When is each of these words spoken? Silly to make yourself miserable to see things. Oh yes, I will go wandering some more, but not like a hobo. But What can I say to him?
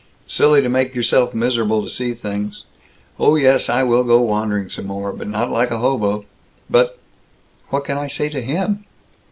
Silly 0.25 0.63
to 0.63 0.67
make 0.67 0.95
yourself 0.95 1.31
miserable 1.35 1.83
to 1.83 1.89
see 1.91 2.15
things. 2.15 2.63
Oh 3.19 3.35
yes, 3.35 3.69
I 3.69 3.83
will 3.83 4.03
go 4.03 4.19
wandering 4.21 4.67
some 4.67 4.87
more, 4.87 5.13
but 5.13 5.27
not 5.27 5.51
like 5.51 5.69
a 5.69 5.77
hobo. 5.77 6.25
But 6.71 6.97
What 7.69 7.83
can 7.85 7.99
I 7.99 8.07
say 8.07 8.27
to 8.29 8.41
him? 8.41 8.85